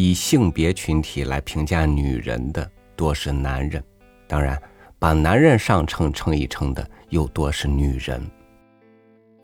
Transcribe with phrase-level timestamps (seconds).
[0.00, 3.82] 以性别群体来评价女人的多是男人，
[4.28, 4.56] 当然，
[4.96, 8.24] 把男人上称称一称的又多是女人。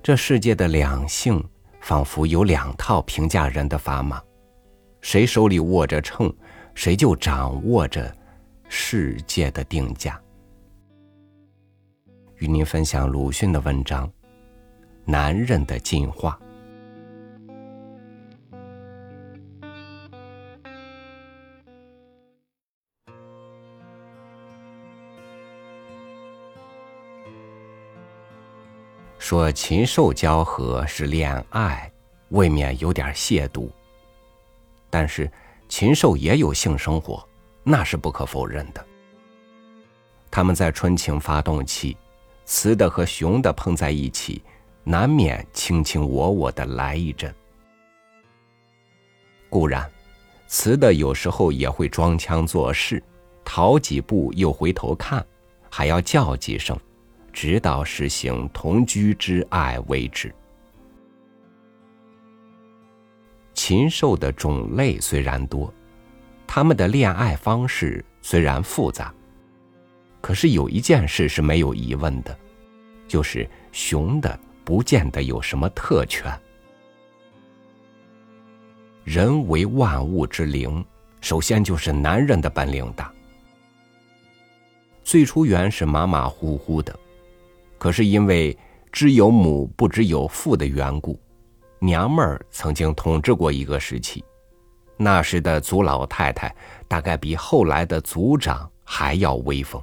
[0.00, 1.42] 这世界的两性
[1.80, 4.22] 仿佛有两套评价人的砝码，
[5.00, 6.32] 谁手里握着秤，
[6.72, 8.16] 谁就掌握着
[8.68, 10.20] 世界的定价。
[12.36, 14.06] 与您分享鲁迅的文章
[15.04, 16.38] 《男人的进化》。
[29.24, 31.90] 说禽兽交合是恋爱，
[32.28, 33.70] 未免有点亵渎。
[34.90, 35.32] 但是，
[35.66, 37.26] 禽兽也有性生活，
[37.62, 38.84] 那是不可否认的。
[40.30, 41.96] 他们在春情发动期，
[42.44, 44.42] 雌的和雄的碰在一起，
[44.82, 47.34] 难免卿卿我我的来一阵。
[49.48, 49.90] 固然，
[50.48, 53.02] 雌的有时候也会装腔作势，
[53.42, 55.26] 逃几步又回头看，
[55.70, 56.78] 还要叫几声。
[57.34, 60.32] 直到实行同居之爱为止。
[63.52, 65.72] 禽兽的种类虽然多，
[66.46, 69.12] 他们的恋爱方式虽然复杂，
[70.20, 72.38] 可是有一件事是没有疑问的，
[73.08, 76.32] 就是雄的不见得有什么特权。
[79.02, 80.84] 人为万物之灵，
[81.20, 83.12] 首先就是男人的本领大。
[85.02, 86.98] 最初原是马马虎虎的。
[87.84, 88.56] 可是因为
[88.90, 91.20] 知有母不知有父的缘故，
[91.80, 94.24] 娘们儿曾经统治过一个时期。
[94.96, 96.56] 那时的族老太太
[96.88, 99.78] 大概比后来的族长还要威风。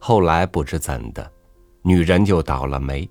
[0.00, 1.30] 后来不知怎的，
[1.82, 3.08] 女人就倒了霉，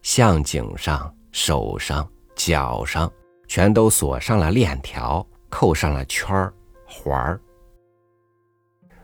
[0.00, 3.12] 项颈上、手上、脚上
[3.48, 6.54] 全都锁上了链条，扣上了圈儿、
[6.86, 7.38] 环儿。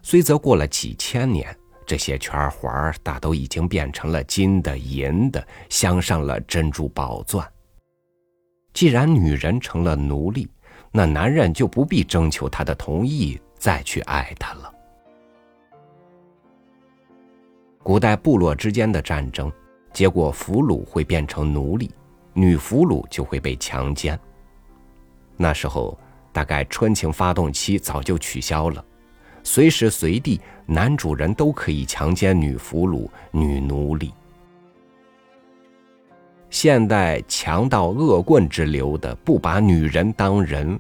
[0.01, 1.55] 虽则过了几千年。
[1.93, 7.47] 这些圈环大都已经变成了金的、银的，镶上了珍珠宝钻。
[8.73, 10.49] 既然女人成了奴隶，
[10.91, 14.73] 那男人就不必征求她的同意再去爱她了。
[17.83, 19.53] 古代部落之间的战争，
[19.93, 21.91] 结果俘虏会变成奴隶，
[22.33, 24.19] 女俘虏就会被强奸。
[25.37, 25.99] 那时候，
[26.33, 28.83] 大概春情发动期早就取消了。
[29.45, 34.13] 随时随地，男主人都可以强奸女俘虏、女奴隶。
[36.49, 40.79] 现代强盗恶棍之流的，不把女人当人，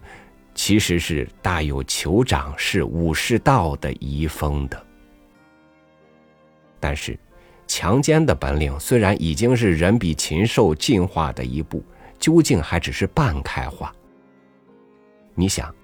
[0.55, 4.87] 其实是大有酋长式武士道的遗风的。
[6.79, 7.19] 但是，
[7.67, 11.83] 强奸的本领虽然已经是人比禽兽进化的一步，
[12.19, 13.94] 究竟还只是半开化。
[15.34, 15.75] 你想，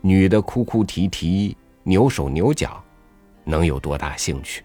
[0.00, 1.56] 女的哭哭啼啼。
[1.88, 2.84] 扭手扭脚，
[3.44, 4.62] 能有多大兴趣？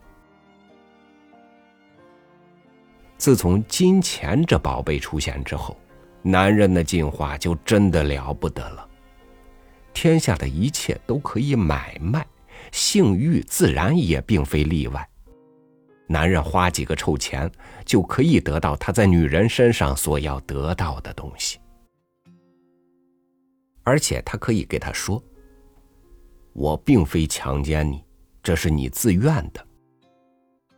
[3.17, 5.79] 自从金钱这宝贝出现之后，
[6.21, 8.85] 男人的进化就真的了不得了。
[9.93, 12.27] 天下的一切都可以买卖，
[12.73, 15.09] 性欲自然也并非例外。
[16.07, 17.49] 男人花几个臭钱，
[17.85, 21.57] 就可以得到他在女人身上所要得到的东西，
[23.83, 25.23] 而且他可以给他说。
[26.53, 28.03] 我并非强奸你，
[28.41, 29.67] 这是你自愿的。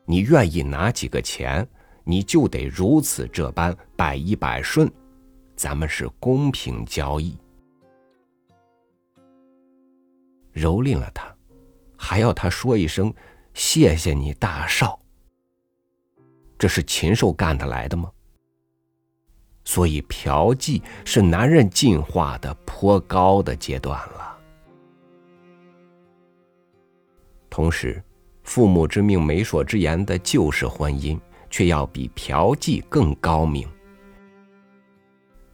[0.06, 1.68] 你愿意拿几个钱，
[2.04, 4.92] 你就得如此这般百依百顺，
[5.56, 7.38] 咱们是公平交易。
[10.54, 11.36] 蹂躏了他，
[11.98, 13.14] 还要他说一声
[13.54, 15.00] 谢谢你大少，
[16.58, 18.10] 这是禽兽干得来的吗？
[19.66, 24.35] 所以嫖妓是男人进化的颇高的阶段了。
[27.56, 28.04] 同时，
[28.44, 31.18] 父母之命、媒妁之言的旧式婚姻，
[31.50, 33.66] 却要比嫖妓更高明。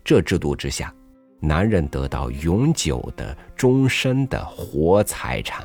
[0.03, 0.91] 这制度之下，
[1.39, 5.63] 男人得到永久的、终身的活财产。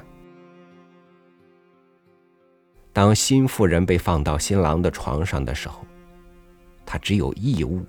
[2.92, 5.86] 当新妇人被放到新郎的床上的时候，
[6.84, 7.82] 他只有义务，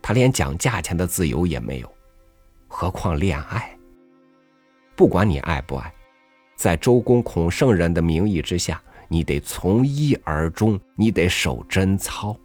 [0.00, 1.94] 他连讲价钱的自由也没有，
[2.66, 3.78] 何况恋爱？
[4.96, 5.92] 不管你爱不爱。
[6.58, 12.36] 在周公孔圣人的名义之下，你得从一而终，你得守贞操。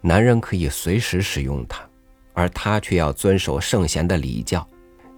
[0.00, 1.86] 男人可以随时使用它，
[2.32, 4.66] 而他却要遵守圣贤的礼教，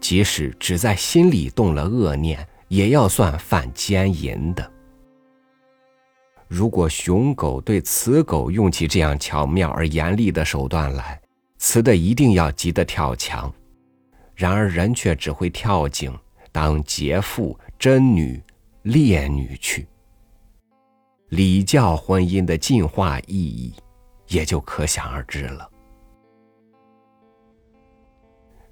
[0.00, 4.68] 即使只在心里动了恶念，也要算犯奸淫的。
[6.48, 11.20] 如果雄狗对雌狗用起这样巧妙而严厉的手段来，
[11.58, 13.54] 雌的一定要急得跳墙，
[14.34, 16.12] 然而人却只会跳井
[16.52, 18.42] 当劫妇、贞女、
[18.82, 19.86] 烈女去。
[21.28, 23.72] 礼教婚姻的进化意义，
[24.28, 25.70] 也就可想而知了。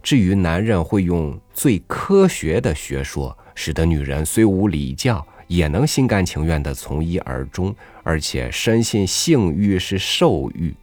[0.02, 10.74] 至于男人会用最科学的学说，使得女人虽无礼教，也能心甘情愿的从一而终，而且深信性欲是兽欲，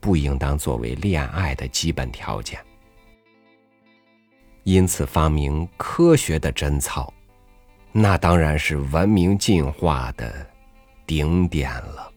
[0.00, 2.58] 不应当作为恋爱的基本条件。
[4.64, 7.12] 因此，发明科学的贞操，
[7.90, 10.46] 那当然是文明进化的
[11.04, 12.12] 顶点了。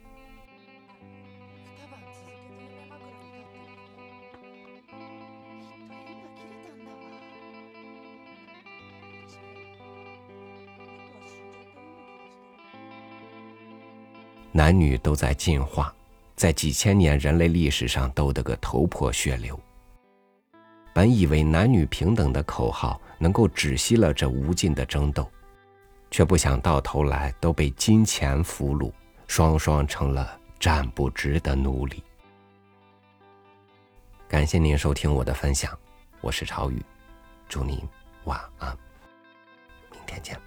[14.51, 15.94] 男女都在进化，
[16.36, 19.59] 在几千年人类历史上斗得个头破血流。
[20.95, 25.30] 本以为男女平等的口号能够止息了这无尽的争斗，
[26.09, 28.89] 却不想到头来都被金钱俘虏，
[29.27, 32.01] 双双成了站不直的奴隶。
[34.25, 35.77] 感谢您收听我的分享，
[36.21, 36.81] 我是朝雨，
[37.50, 37.77] 祝您
[38.24, 38.69] 晚安，
[39.91, 40.39] 明天见。